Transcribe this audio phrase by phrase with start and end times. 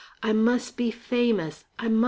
[0.23, 1.99] "I mus' be famous, I mus'!"